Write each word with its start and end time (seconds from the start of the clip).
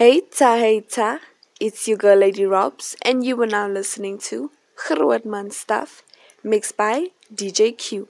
Hey 0.00 0.20
ta, 0.20 0.54
hey 0.54 0.80
ta, 0.80 1.18
it's 1.58 1.88
your 1.88 1.98
girl 1.98 2.18
Lady 2.18 2.46
Robs, 2.46 2.94
and 3.02 3.26
you 3.26 3.42
are 3.42 3.48
now 3.48 3.66
listening 3.66 4.18
to 4.30 4.52
Grootmaan 4.76 5.52
Stuff, 5.52 6.04
mixed 6.44 6.76
by 6.76 7.08
DJ 7.34 7.76
Q. 7.76 8.06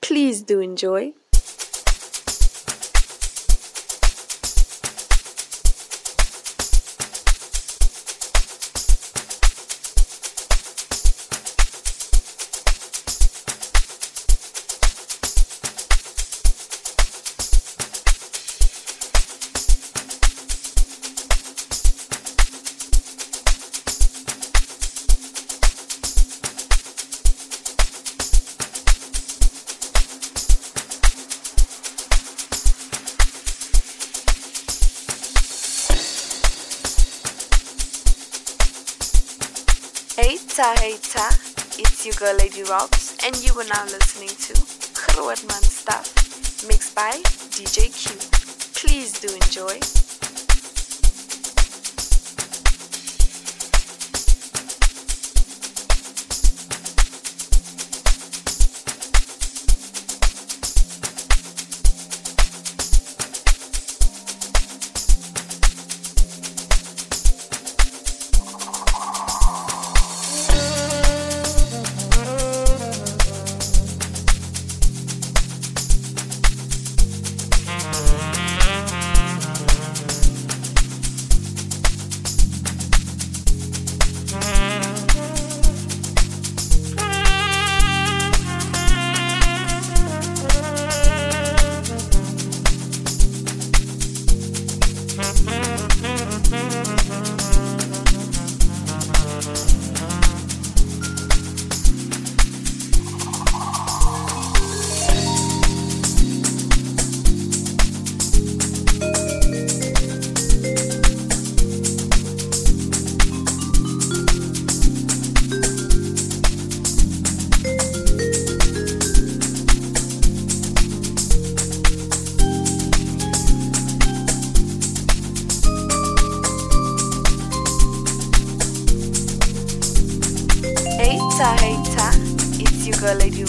Please 0.00 0.42
do 0.42 0.60
enjoy. 0.60 1.14
Girl 42.22 42.36
Lady 42.36 42.62
Robs, 42.62 43.16
and 43.26 43.34
you 43.42 43.50
are 43.58 43.64
now 43.64 43.82
listening 43.86 44.28
to 44.28 44.54
Grootmaan 44.94 45.64
Stuff, 45.64 46.64
mixed 46.68 46.94
by 46.94 47.10
DJ 47.50 47.90
Q. 47.90 48.16
Please 48.74 49.18
do 49.18 49.26
enjoy. 49.34 50.11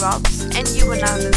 Robs, 0.04 0.44
and 0.58 0.68
you 0.76 0.92
are 0.92 0.98
now 0.98 1.16
listening 1.16 1.33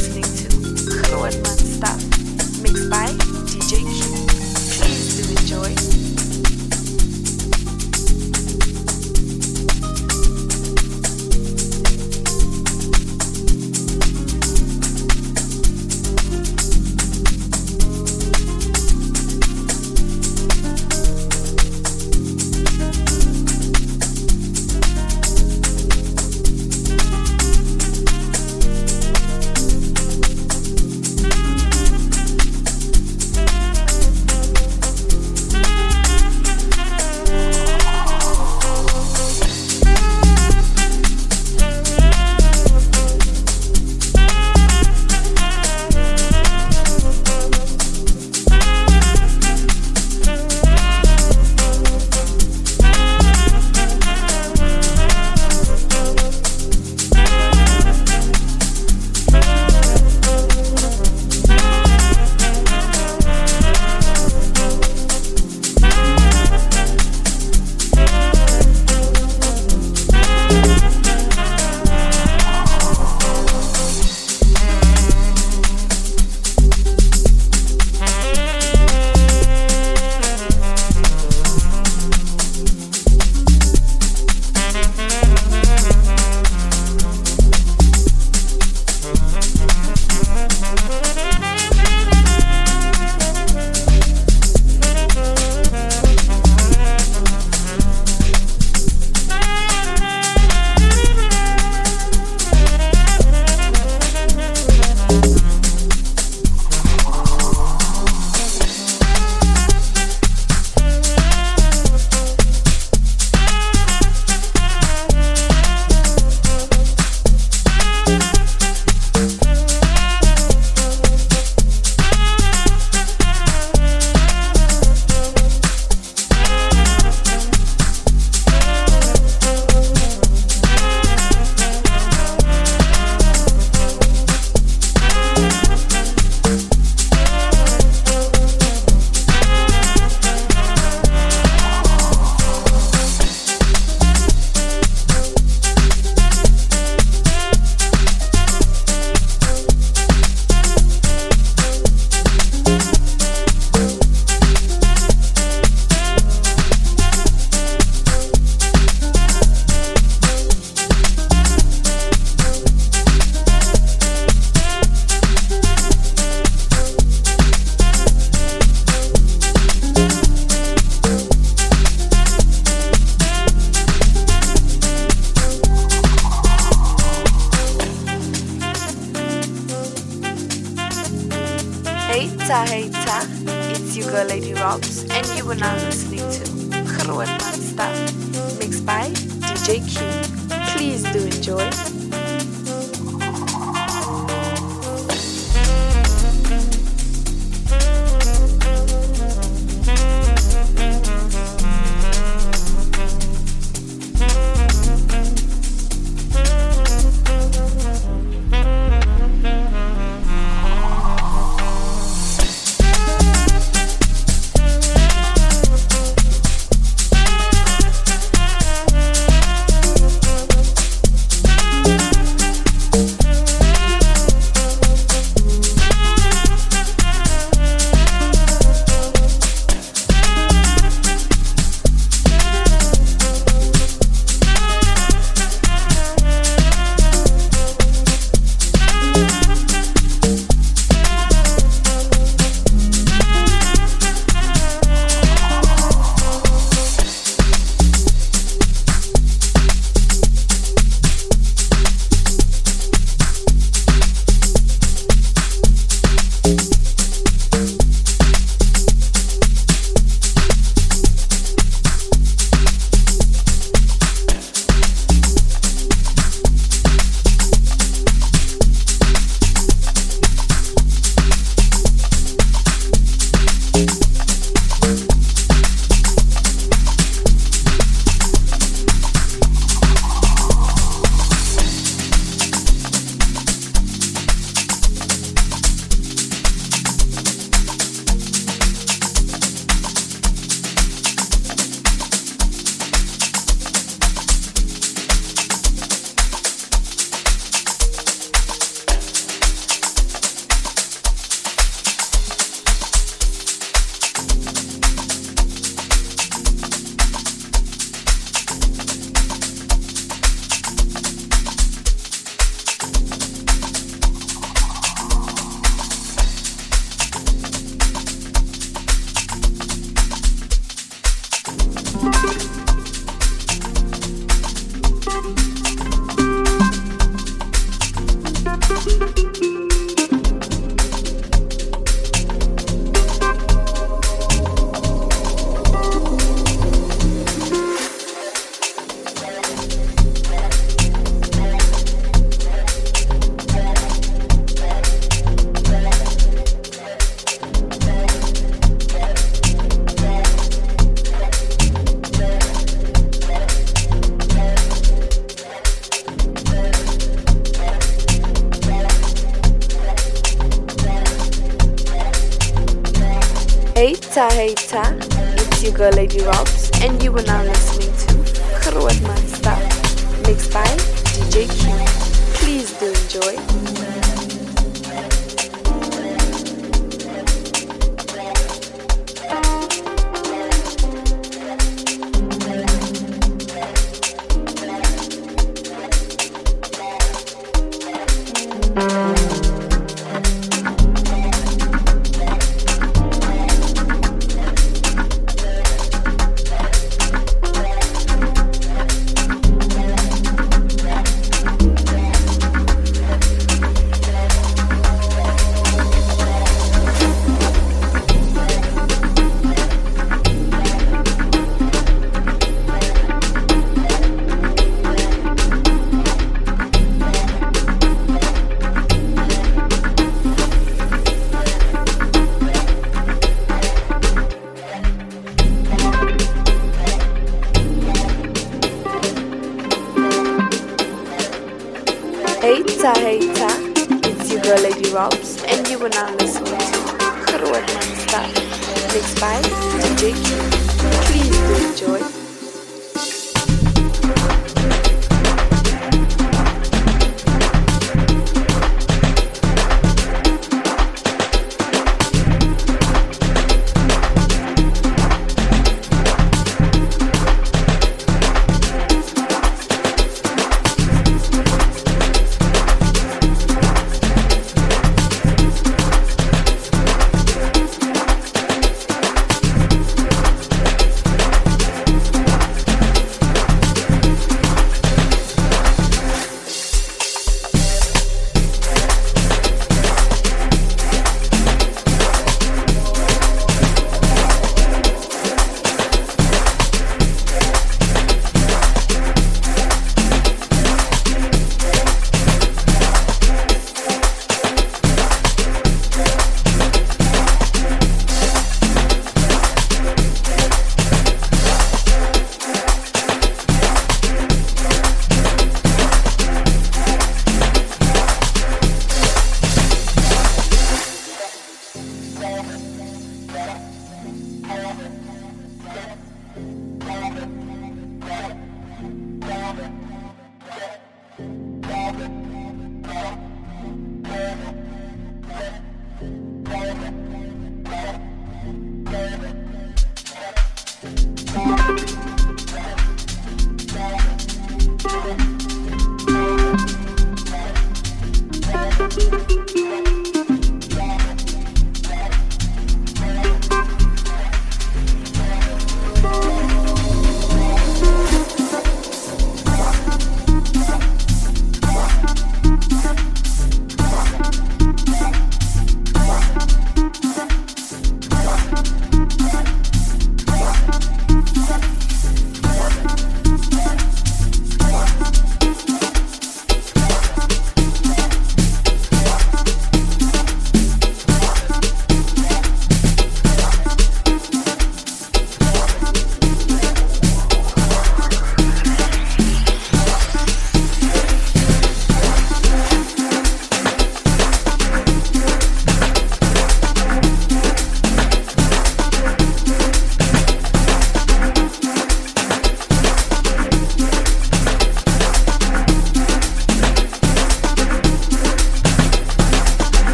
and 367.28 367.48
you 367.48 367.55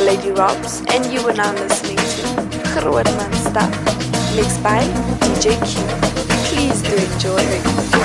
Lady 0.00 0.30
Robs, 0.30 0.82
and 0.88 1.12
you 1.12 1.20
are 1.28 1.34
now 1.34 1.52
listening 1.52 1.96
to 1.96 2.22
Grootmaan 2.72 3.34
Stuff, 3.34 3.70
mixed 4.34 4.62
by 4.62 4.80
DJ 5.20 5.54
Q. 5.66 5.82
Please 6.48 6.82
do 6.82 6.96
enjoy. 6.96 8.01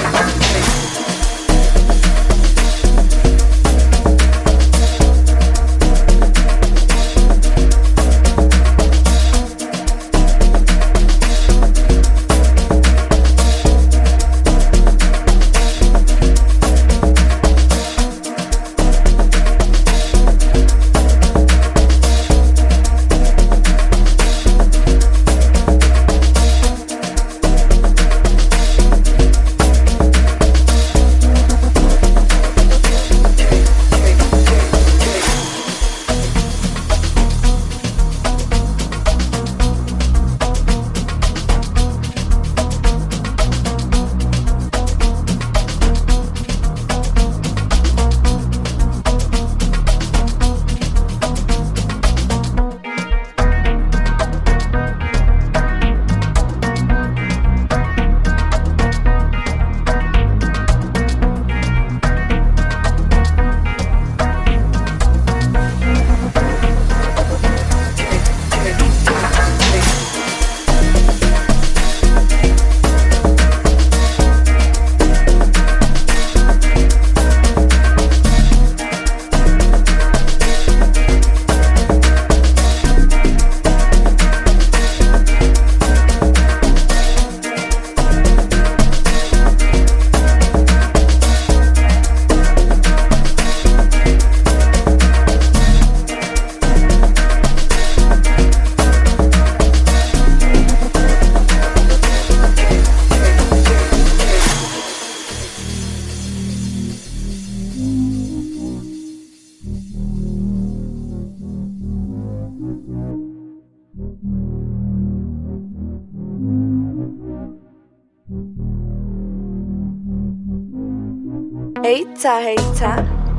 Ta, 122.18 122.40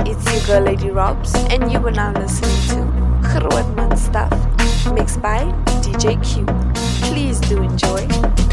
it's 0.06 0.24
your 0.32 0.46
girl 0.46 0.62
Lady 0.62 0.90
Robs, 0.90 1.34
and 1.50 1.72
you 1.72 1.84
are 1.84 1.90
now 1.90 2.12
listening 2.12 2.68
to 2.68 3.28
Grootmaan 3.28 3.98
Stuff, 3.98 4.30
mixed 4.92 5.20
by 5.20 5.40
DJ 5.82 6.14
Q. 6.22 6.46
Please 7.08 7.40
do 7.40 7.60
enjoy. 7.60 8.47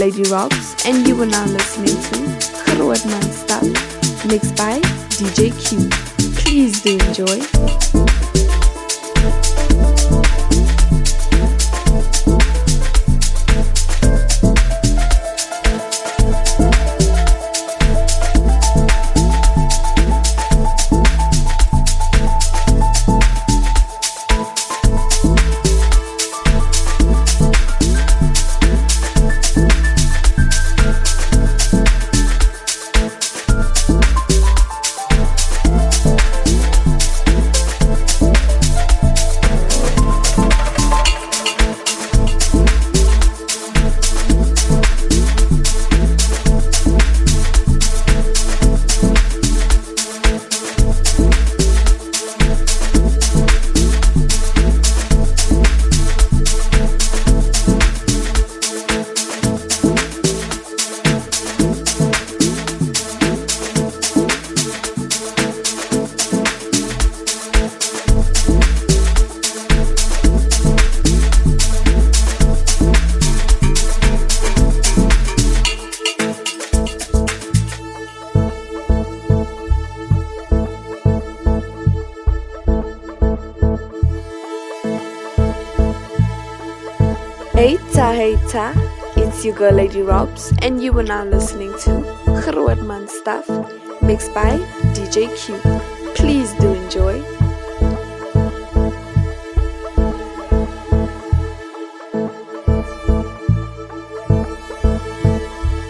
Lady 0.00 0.22
Robs, 0.30 0.59
Hater, 87.90 88.12
hater, 88.12 88.72
it's 89.16 89.44
your 89.44 89.56
girl 89.56 89.74
Lady 89.74 90.00
Robs, 90.00 90.52
and 90.62 90.80
you 90.80 90.96
are 90.96 91.02
now 91.02 91.24
listening 91.24 91.72
to 91.80 91.90
Grootmaan 92.44 93.08
Stuff, 93.08 93.48
mixed 94.00 94.32
by 94.32 94.58
DJ 94.94 95.26
Q. 95.36 95.58
Please 96.14 96.52
do 96.60 96.72
enjoy. 96.72 97.20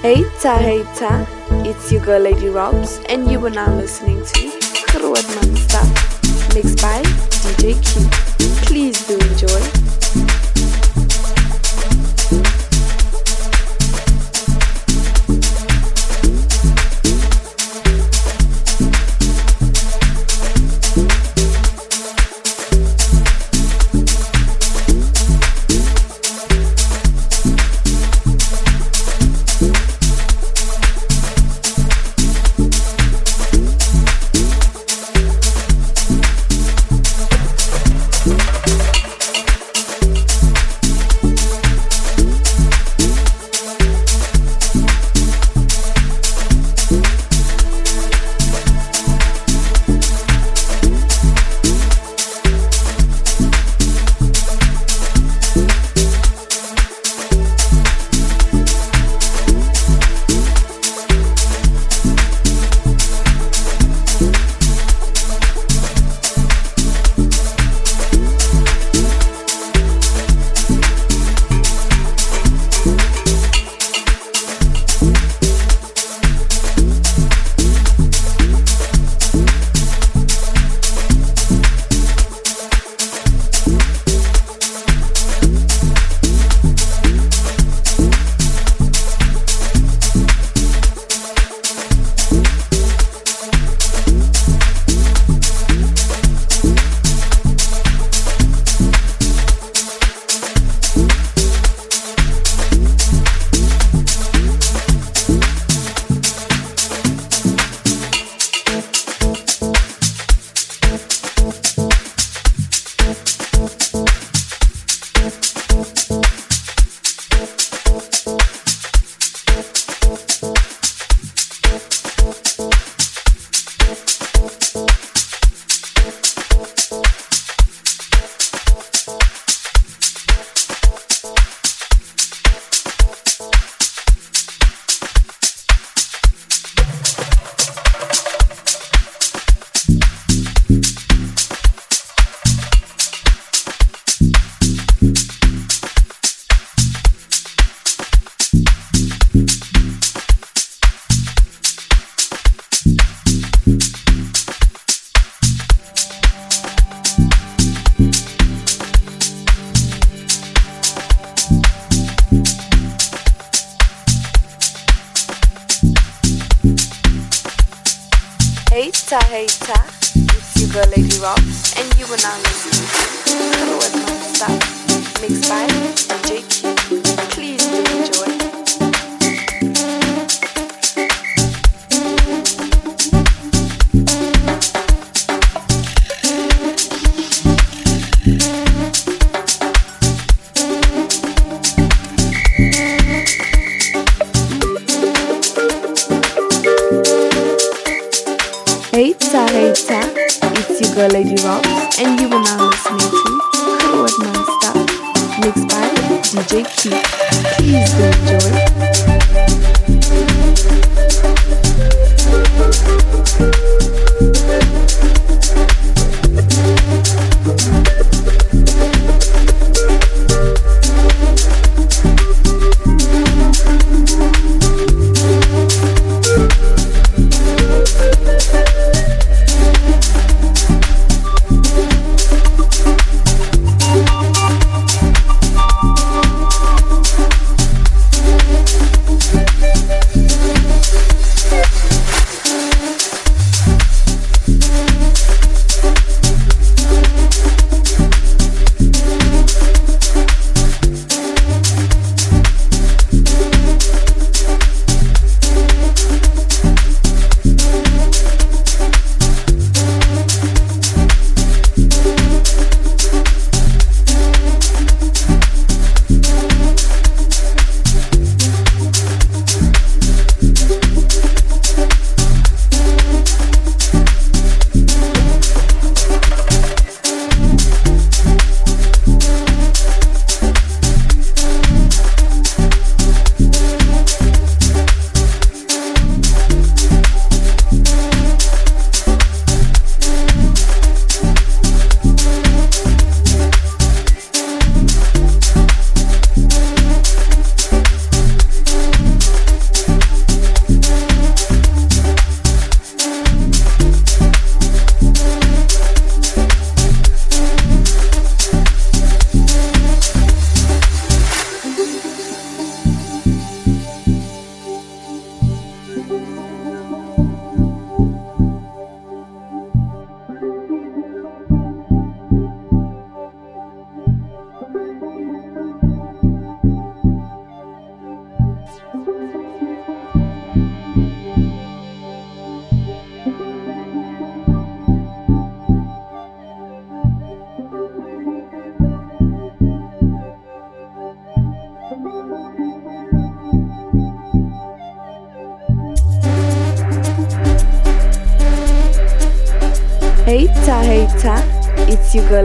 Hater, 0.00 0.56
hater, 0.56 1.26
it's 1.68 1.92
your 1.92 2.02
girl 2.02 2.22
Lady 2.22 2.48
Robs, 2.48 2.98
and 3.10 3.30
you 3.30 3.44
are 3.44 3.50
now 3.50 3.70
listening 3.74 4.24
to 4.24 4.40
Grootmaan 4.88 5.54
Stuff, 5.58 6.54
mixed 6.54 6.80
by 6.80 7.02
DJ 7.02 7.74
Q. 7.84 8.08
Please 8.64 9.06
do 9.06 9.18
enjoy. 9.18 9.79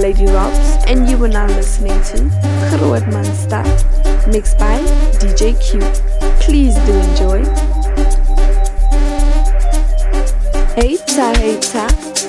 Lady 0.06 0.28
Robs, 0.28 0.86
and 0.86 1.10
you 1.10 1.18
are 1.24 1.28
now 1.28 1.48
listening 1.48 2.00
to 2.04 2.18
Grootmaan 2.70 3.26
Stuff, 3.34 3.66
mixed 4.28 4.56
by 4.60 4.78
DJ 5.18 5.58
Q. 5.60 5.80
Please 6.42 6.76
do 6.86 6.94
enjoy. 6.94 7.44
Hey 10.76 10.98
ta, 11.08 11.34
hey 11.38 11.60
ta, 11.60 11.88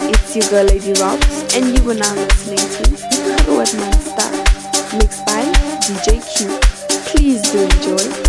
it's 0.09 0.35
your 0.35 0.49
girl 0.49 0.65
Lady 0.65 0.95
Robs, 1.03 1.55
and 1.55 1.77
you 1.77 1.91
are 1.91 1.95
now 1.95 2.15
listening 2.15 2.65
to 2.77 2.83
Grootmaan 3.45 4.01
Stuff, 4.01 4.95
mixed 4.95 5.27
by 5.27 5.43
DJ 5.85 6.17
Q. 6.33 6.49
Please 7.13 7.43
do 7.43 7.59
enjoy. 7.59 8.26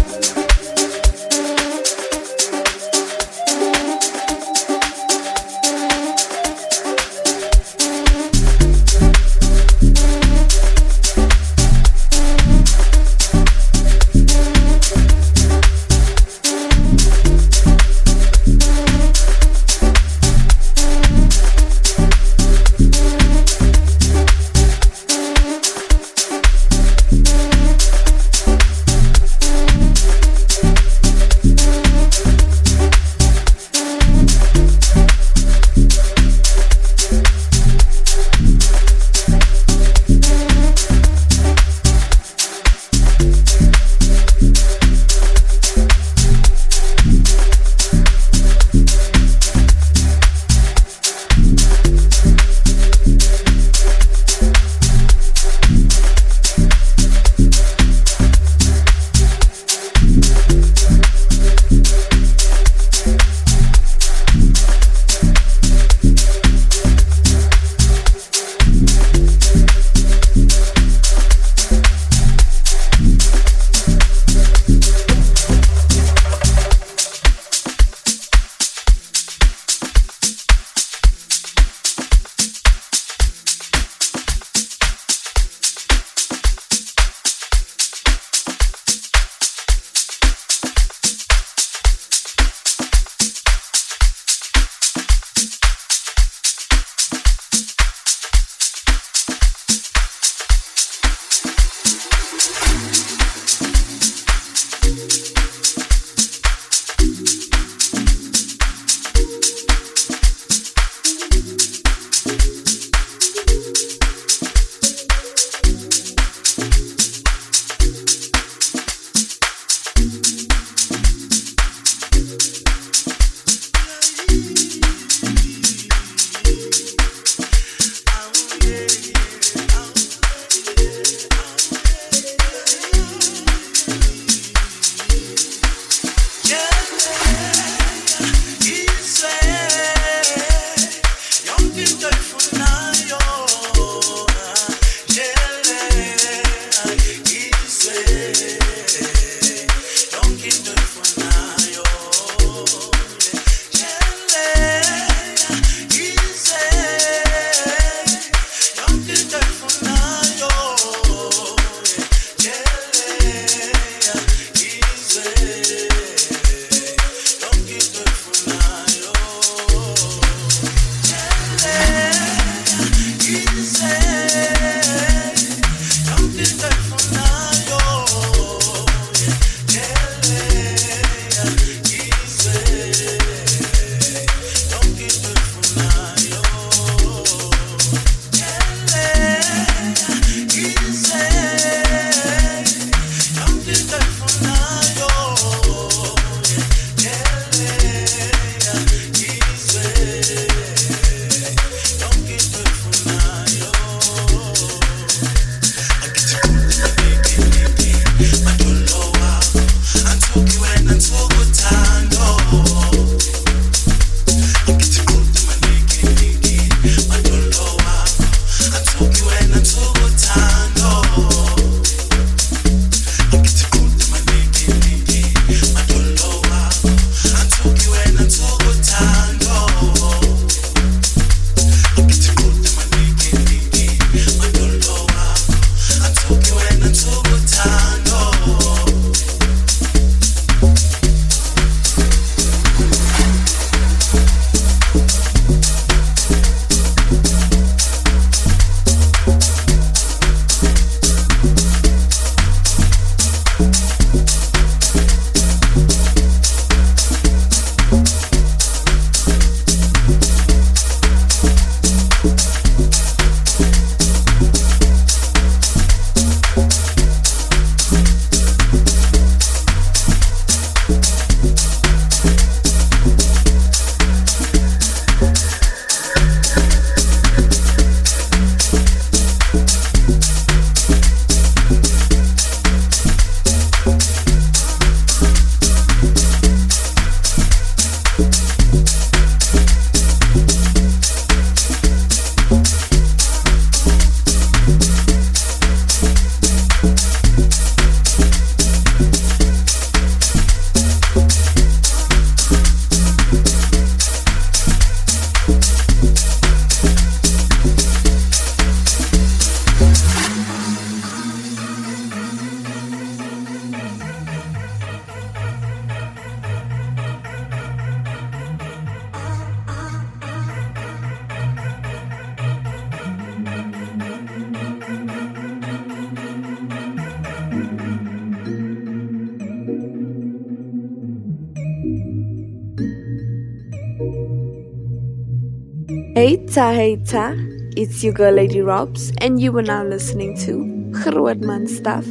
Ta, 337.07 337.33
it's 337.77 338.03
your 338.03 338.11
girl 338.11 338.33
Lady 338.33 338.59
Robs, 338.59 339.13
and 339.19 339.39
you 339.39 339.57
are 339.57 339.61
now 339.61 339.81
listening 339.81 340.35
to 340.39 340.57
Grootmaan 340.91 341.69
Stuff, 341.69 342.05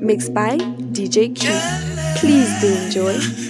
mixed 0.00 0.32
by 0.32 0.56
DJ 0.96 1.36
Q. 1.36 1.50
Please 2.16 2.48
do 2.62 2.68
enjoy. 2.68 3.47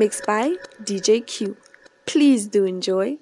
mixed 0.00 0.24
by 0.26 0.56
DJ 0.82 1.26
Q. 1.26 1.58
Please 2.06 2.46
do 2.46 2.64
enjoy. 2.64 3.18